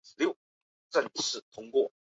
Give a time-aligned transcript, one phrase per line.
[0.03, 0.03] 会不
[0.33, 0.37] 会
[0.91, 1.87] 改变他们呢？